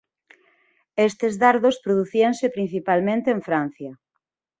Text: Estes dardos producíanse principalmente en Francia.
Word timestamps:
Estes 1.07 1.33
dardos 1.43 1.77
producíanse 1.85 2.45
principalmente 2.57 3.27
en 3.35 3.39
Francia. 3.47 3.91